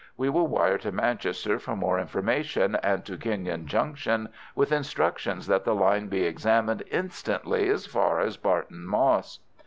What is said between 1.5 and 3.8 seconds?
for more information, and to Kenyon